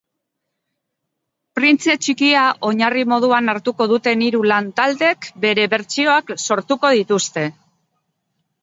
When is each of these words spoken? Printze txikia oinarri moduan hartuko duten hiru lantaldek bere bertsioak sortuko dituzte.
Printze 1.59 1.95
txikia 2.05 2.45
oinarri 2.71 3.05
moduan 3.13 3.53
hartuko 3.55 3.87
duten 3.93 4.25
hiru 4.29 4.41
lantaldek 4.55 5.29
bere 5.47 5.71
bertsioak 5.77 6.37
sortuko 6.49 6.95
dituzte. 6.99 7.51